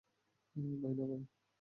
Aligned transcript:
ভাই 0.81 0.93
না 0.93 1.05
ভাই। 1.07 1.21